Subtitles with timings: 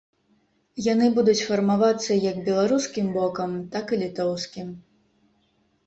[0.93, 4.67] Яны будуць фармавацца як беларускім бокам, так і літоўскім.